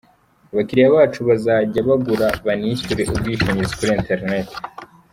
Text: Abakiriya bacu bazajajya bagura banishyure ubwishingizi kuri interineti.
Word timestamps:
Abakiriya 0.51 0.95
bacu 0.95 1.19
bazajajya 1.29 1.87
bagura 1.89 2.27
banishyure 2.45 3.03
ubwishingizi 3.13 3.73
kuri 3.79 3.91
interineti. 3.99 4.55